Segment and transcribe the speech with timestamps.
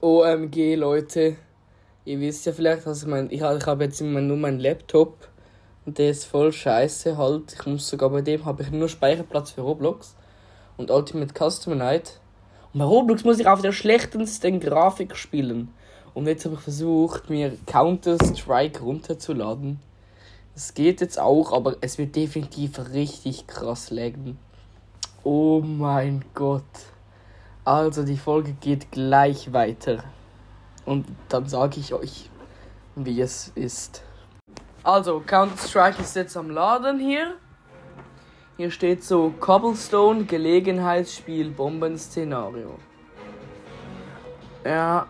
[0.00, 1.34] OMG, Leute.
[2.04, 5.28] Ihr wisst ja vielleicht, dass ich mein, ich, ich habe jetzt immer nur meinen Laptop
[5.84, 7.54] und der ist voll scheiße halt.
[7.54, 10.14] Ich muss sogar bei dem habe ich nur Speicherplatz für Roblox
[10.76, 12.20] und Ultimate Custom Night.
[12.72, 15.74] Und bei Roblox muss ich auf der schlechtesten Grafik spielen.
[16.14, 19.80] Und jetzt habe ich versucht, mir Counter-Strike runterzuladen.
[20.54, 24.38] Es geht jetzt auch, aber es wird definitiv richtig krass laggen.
[25.24, 26.62] Oh mein Gott.
[27.68, 30.02] Also die Folge geht gleich weiter.
[30.86, 32.30] Und dann sage ich euch,
[32.96, 34.02] wie es ist.
[34.82, 37.34] Also, Counter-Strike ist jetzt am Laden hier.
[38.56, 42.78] Hier steht so Cobblestone, Gelegenheitsspiel, Bombenszenario.
[44.64, 45.06] Ja.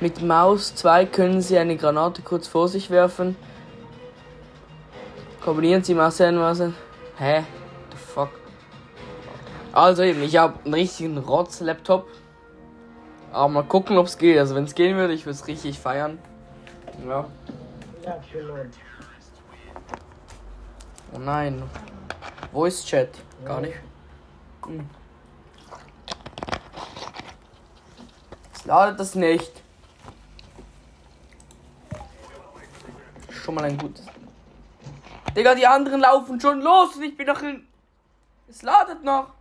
[0.00, 3.36] Mit Maus 2 können Sie eine Granate kurz vor sich werfen.
[5.44, 6.62] Kombinieren Sie Maus und Maus.
[7.18, 7.44] Hä?
[9.74, 12.06] Also eben, ich habe einen richtigen Rotz-Laptop.
[13.32, 14.38] Aber mal gucken, ob es geht.
[14.38, 16.20] Also wenn es gehen würde, ich würde es richtig feiern.
[17.04, 17.26] Ja.
[21.12, 21.60] Oh nein.
[22.52, 23.08] Voice Chat.
[23.44, 23.74] Gar nicht.
[24.64, 24.88] Hm.
[28.52, 29.60] Jetzt ladet das nicht.
[33.28, 34.06] Schon mal ein gutes.
[35.36, 37.66] Digga, die anderen laufen schon los und ich bin noch in.
[38.48, 39.33] Es ladet noch.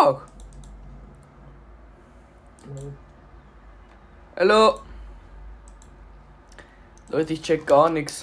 [0.00, 0.26] Fuck.
[4.34, 4.80] Hallo.
[7.10, 8.22] Leute, ich check gar nichts.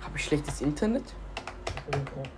[0.00, 1.12] Habe ich schlechtes Internet?
[1.88, 2.30] Okay.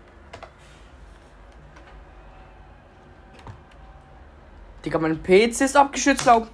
[4.85, 6.49] Digga, mein PC ist abgeschützt, glaub.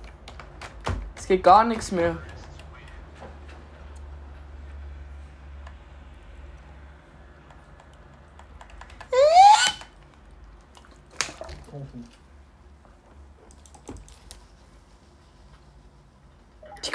[1.17, 2.19] Es geht gar nichts mehr.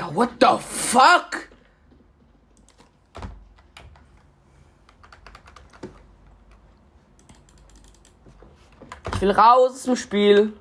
[0.02, 1.48] Digga, what the fuck?
[9.14, 10.54] Ich will raus aus dem Spiel.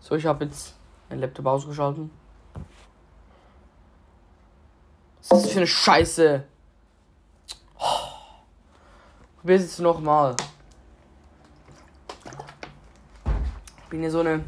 [0.00, 0.74] So, ich habe jetzt
[1.08, 2.10] mein Laptop ausgeschalten.
[5.28, 6.44] Was ist das für eine Scheiße?
[7.78, 8.08] Oh.
[9.40, 10.34] Probier's jetzt nochmal.
[13.84, 14.42] Ich bin hier so eine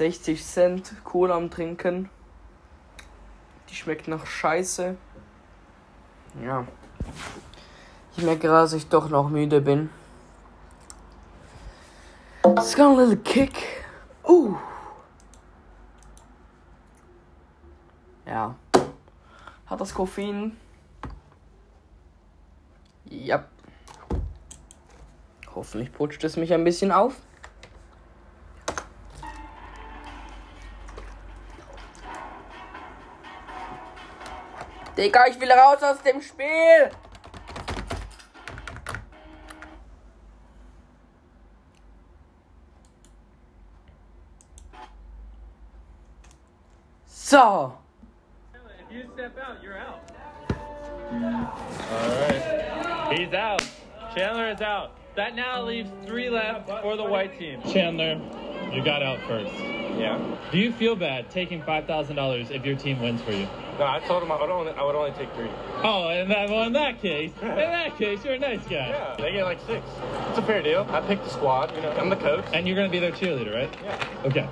[0.00, 2.08] 60 Cent Cola am Trinken.
[3.68, 4.96] Die schmeckt nach Scheiße.
[6.42, 6.66] Ja.
[8.16, 9.90] Ich merke gerade, dass ich doch noch müde bin.
[12.46, 13.84] It's got a little kick.
[14.26, 14.56] Uh.
[18.24, 18.54] Ja.
[19.66, 20.56] Hat das Koffein?
[23.04, 23.44] Ja.
[25.54, 27.16] Hoffentlich putscht es mich ein bisschen auf.
[35.00, 36.90] Digga, ich will raus aus dem Spiel!
[47.06, 47.78] So.
[48.52, 50.02] If you step out, you're out.
[51.10, 51.18] All
[52.20, 53.18] right.
[53.18, 53.66] He's out.
[54.14, 54.98] Chandler is out.
[55.16, 57.62] That now leaves three left for the white team.
[57.62, 58.20] Chandler,
[58.70, 59.79] you got out first.
[60.00, 60.18] Yeah.
[60.50, 63.46] Do you feel bad taking five thousand dollars if your team wins for you?
[63.78, 65.50] No, I told him I would only I would only take three.
[65.82, 68.88] Oh, and that, well, in that case, in that case, you're a nice guy.
[68.88, 69.16] Yeah.
[69.18, 69.84] They get like six.
[70.30, 70.86] It's a fair deal.
[70.90, 71.74] I picked the squad.
[71.76, 72.44] You know, I'm the coach.
[72.54, 73.70] And you're gonna be their cheerleader, right?
[73.84, 74.24] Yeah.
[74.24, 74.48] Okay.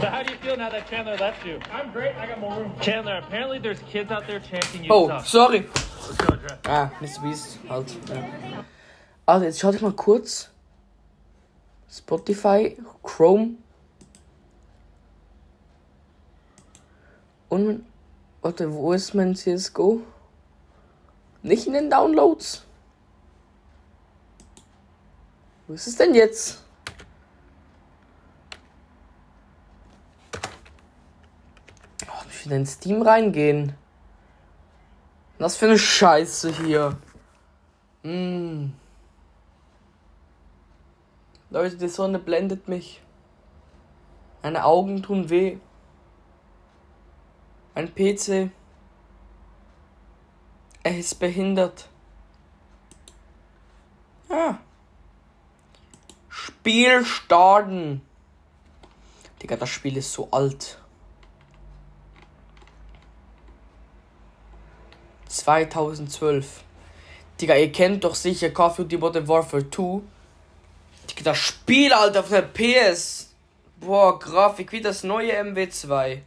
[0.00, 1.60] So how do you feel now that Chandler left you?
[1.72, 2.14] I'm great.
[2.16, 2.72] I got more room.
[2.80, 5.24] Chandler, apparently there's kids out there chanting you Oh, suck.
[5.26, 5.60] sorry.
[5.60, 6.36] Go,
[6.66, 7.22] Ah, Mr.
[7.22, 7.94] Beast, halt.
[8.08, 8.64] Ja.
[9.26, 10.48] Also, jetzt schaut ich mal kurz.
[11.90, 13.58] Spotify, Chrome.
[17.48, 17.84] Und,
[18.42, 20.02] warte, wo ist mein CSGO?
[21.42, 22.64] Nicht in den Downloads.
[25.66, 26.62] Wo ist es denn jetzt?
[32.06, 33.74] Oh, ich wieder in Steam reingehen.
[35.38, 36.96] Was für eine Scheiße hier.
[38.02, 38.72] Mm.
[41.50, 43.00] Leute, die Sonne blendet mich.
[44.42, 45.58] Meine Augen tun weh.
[47.78, 48.50] Ein PC.
[50.82, 51.86] Er ist behindert.
[54.28, 54.56] Ah.
[56.28, 58.02] Spiel starten.
[59.40, 60.76] Digga, das Spiel ist so alt.
[65.28, 66.64] 2012.
[67.40, 70.00] Digga, ihr kennt doch sicher Call of Duty Modern Warfare 2.
[71.10, 73.32] Digga, das Spiel, Alter, auf der PS.
[73.78, 76.22] Boah, Grafik wie das neue MW2.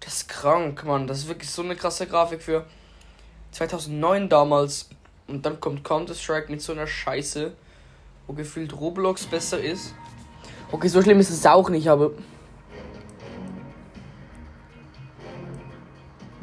[0.00, 1.06] Das ist krank, Mann.
[1.06, 2.64] Das ist wirklich so eine krasse Grafik für
[3.52, 4.88] 2009 damals.
[5.26, 7.52] Und dann kommt Counter-Strike mit so einer Scheiße,
[8.26, 9.94] wo gefühlt Roblox besser ist.
[10.72, 12.12] Okay, so schlimm ist es auch nicht, aber.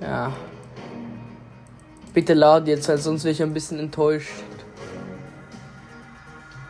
[0.01, 0.33] Ja.
[2.13, 4.44] Bitte lad jetzt, weil sonst wäre ich ein bisschen enttäuscht.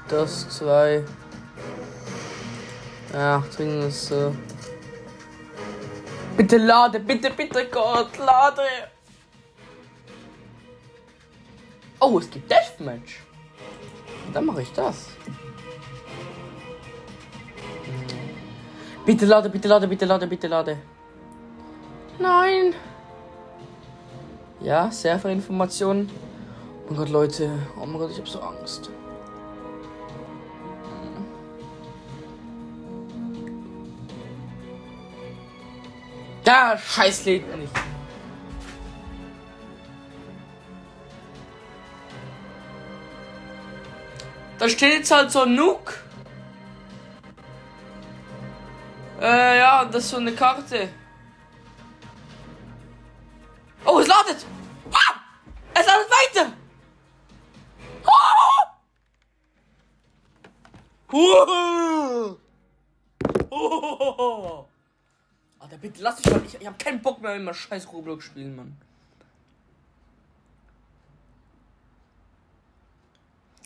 [0.08, 1.04] Das zwei.
[3.14, 4.34] Ja, zwingend ist so.
[6.38, 8.62] Bitte lade, bitte, bitte Gott, lade!
[12.00, 13.24] Oh, es gibt Deathmatch.
[14.32, 15.08] Dann mache ich das.
[19.04, 20.78] Bitte lade, bitte lade, bitte lade, bitte lade.
[22.20, 22.76] Nein.
[24.60, 26.08] Ja, Serverinformationen.
[26.10, 27.50] Oh mein Gott, Leute.
[27.82, 28.92] Oh mein Gott, ich hab so Angst.
[36.48, 37.74] Da, scheiß lädt nicht.
[44.58, 45.94] Da steht jetzt halt so ein Nuke.
[49.20, 50.88] Äh, ja, das ist so eine Karte.
[53.84, 54.46] Oh, es ladet!
[54.90, 55.16] Ah!
[55.74, 56.54] Es ladet weiter!
[58.06, 58.72] Ah!
[61.12, 62.38] Uh!
[63.50, 64.66] Oh!
[65.60, 66.44] Alter, bitte lass mich mal.
[66.46, 68.78] Ich, ich hab keinen Bock mehr, immer scheiß Roblox spielen, Mann.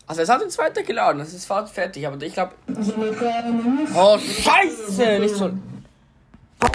[0.07, 2.53] Also es hat uns weitergeladen, es ist fast fertig, aber ich glaube.
[3.95, 5.19] Oh Scheiße!
[5.19, 5.53] Nicht so.
[6.61, 6.67] Oh.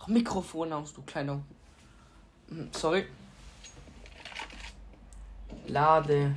[0.00, 1.40] Ach, Mikrofon aus, du kleiner.
[2.48, 3.06] Hm, Sorry.
[5.68, 6.34] Lade.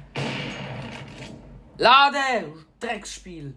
[1.77, 2.53] Lade!
[2.79, 3.55] Drecksspiel.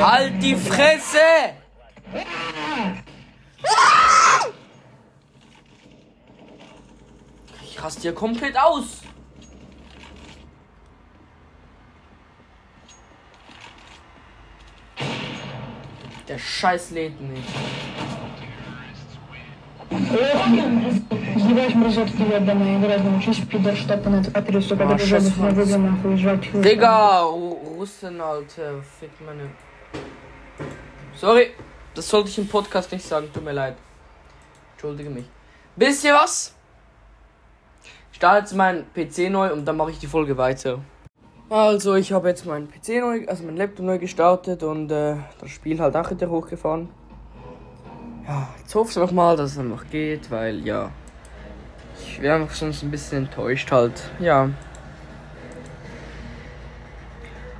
[0.00, 1.18] Halt die Fresse!
[7.62, 9.02] Ich raste hier komplett aus.
[16.28, 17.48] Der Scheiß lädt nicht.
[21.39, 25.53] Ебать, мразотки ебаные, играть научись, пидор, штопанный, а переступ, Ah, это scheiß уже на Mann.
[25.55, 26.61] выгодно, нахуй, жрать хуй.
[26.61, 28.83] Digga, Ru- Russen, Alter.
[28.99, 29.49] Fick meine.
[31.15, 31.51] Sorry,
[31.93, 33.75] das sollte ich im Podcast nicht sagen, tut mir leid.
[34.73, 35.25] Entschuldige mich.
[35.75, 36.53] Wisst ihr was?
[38.11, 40.79] Ich starte jetzt meinen PC neu und dann mache ich die Folge weiter.
[41.49, 45.49] Also, ich habe jetzt meinen PC neu, also meinen Laptop neu gestartet und äh, das
[45.51, 46.89] Spiel halt auch wieder hochgefahren.
[48.27, 50.89] Ja, jetzt hoffe ich noch mal, dass es noch geht, weil ja.
[52.20, 54.02] ich wäre sonst ein bisschen enttäuscht halt.
[54.18, 54.50] Ja.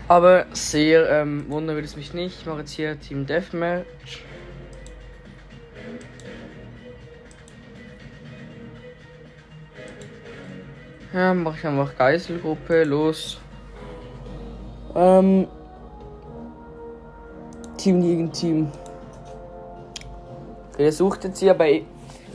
[0.06, 2.40] Aber sehr ähm, wundern würde es mich nicht.
[2.40, 4.22] Ich mache jetzt hier Team Deathmatch.
[11.14, 13.40] Ja, mache ich einfach Geiselgruppe, los.
[14.94, 15.48] Ähm.
[17.79, 18.70] Team gegen Team.
[20.76, 21.82] Der sucht jetzt hier bei.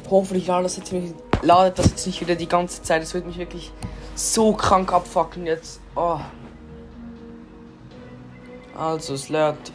[0.10, 3.02] Hoffentlich ladet das, jetzt nicht, ladet das jetzt nicht wieder die ganze Zeit.
[3.02, 3.72] Das wird mich wirklich
[4.16, 5.80] so krank abfucken jetzt.
[5.96, 6.20] Oh.
[8.78, 9.72] Also, es lädt.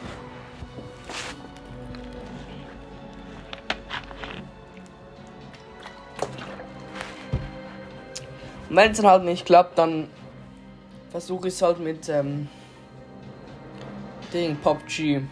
[8.69, 10.09] Wenn es dann halt nicht klappt, dann
[11.11, 12.49] versuche ich es halt mit ähm,
[14.33, 15.23] Ding, PUBG.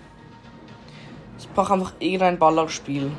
[1.39, 3.13] Ich mache einfach irgendein Ballerspiel.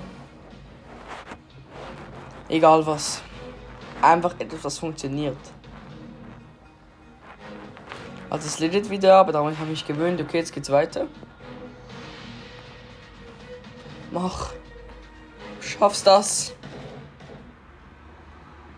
[2.49, 3.21] Egal was.
[4.01, 5.37] Einfach etwas, was funktioniert.
[8.29, 10.19] Also es lädt wieder, aber daran habe ich mich gewöhnt.
[10.19, 11.07] Okay, jetzt geht's weiter.
[14.11, 14.53] Mach.
[15.61, 16.53] Schaffst das.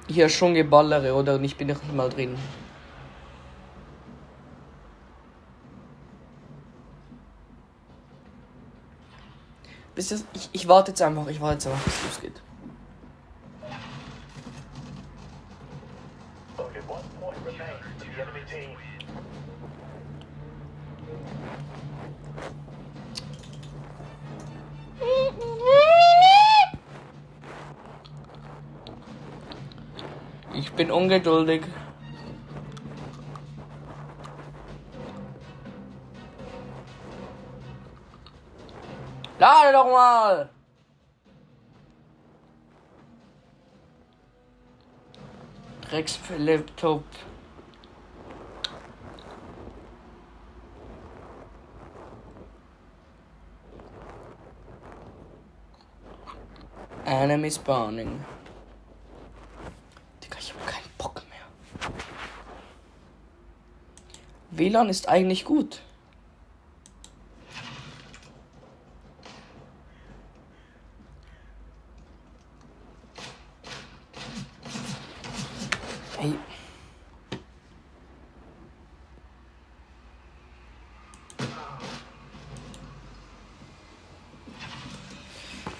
[0.07, 1.35] Hier schon geballere, oder?
[1.35, 2.37] Und ich bin noch nicht mal drin.
[9.95, 12.41] Bis das, ich, ich warte jetzt einfach, ich warte jetzt einfach, bis es losgeht.
[30.53, 31.63] Ich bin ungeduldig.
[39.39, 40.50] Lade doch mal!
[45.89, 47.03] Dreckspelleptop.
[57.11, 58.23] Enemy spawning.
[60.23, 61.91] Digga, ich hab keinen Bock mehr.
[64.51, 65.81] WLAN ist eigentlich gut.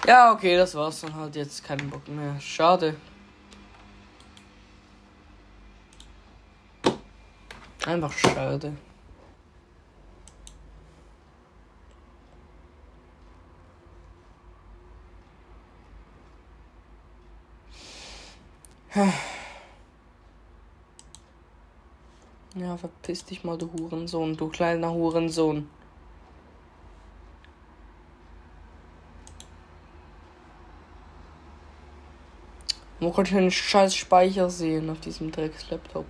[0.08, 1.64] Ja, okay, das war's dann halt jetzt.
[1.64, 2.40] Keinen Bock mehr.
[2.40, 2.96] Schade.
[7.86, 8.74] Einfach schade.
[22.56, 25.70] Ja, verpiss dich mal, du Hurensohn, du kleiner Hurensohn.
[33.10, 36.06] Kann ich einen scheiß Speicher sehen auf diesem Drecks-Laptop?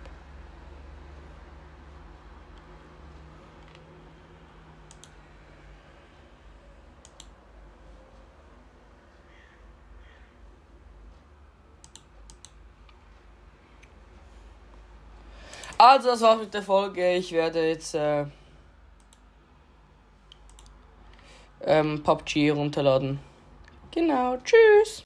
[15.78, 17.16] Also, das war's mit der Folge.
[17.16, 18.26] Ich werde jetzt äh,
[21.62, 23.20] ähm, PUBG runterladen.
[23.92, 25.00] Genau, tschüss.